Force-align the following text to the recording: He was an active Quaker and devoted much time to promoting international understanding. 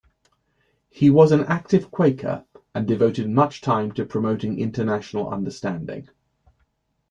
He 0.89 1.11
was 1.11 1.31
an 1.31 1.41
active 1.41 1.91
Quaker 1.91 2.43
and 2.73 2.87
devoted 2.87 3.29
much 3.29 3.61
time 3.61 3.91
to 3.91 4.03
promoting 4.03 4.57
international 4.57 5.29
understanding. 5.29 6.09